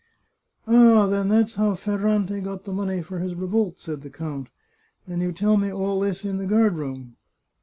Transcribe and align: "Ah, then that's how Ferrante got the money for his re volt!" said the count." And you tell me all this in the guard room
"Ah, 0.67 1.05
then 1.05 1.29
that's 1.29 1.53
how 1.53 1.75
Ferrante 1.75 2.41
got 2.41 2.63
the 2.63 2.73
money 2.73 3.03
for 3.03 3.19
his 3.19 3.35
re 3.35 3.45
volt!" 3.45 3.77
said 3.79 4.01
the 4.01 4.09
count." 4.09 4.49
And 5.07 5.21
you 5.21 5.31
tell 5.31 5.57
me 5.57 5.71
all 5.71 5.99
this 5.99 6.25
in 6.25 6.39
the 6.39 6.47
guard 6.47 6.73
room 6.75 7.17